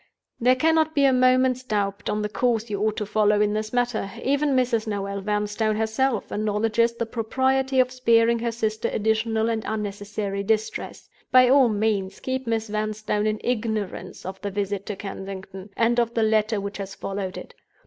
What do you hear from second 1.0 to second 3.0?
a moment's doubt on the course you ought